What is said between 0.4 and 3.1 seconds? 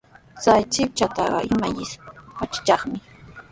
Chay shipashtaqa imaypis ashishaqmi.